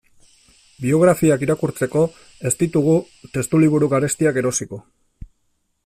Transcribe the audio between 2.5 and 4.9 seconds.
ez ditugu testuliburu garestiak erosiko.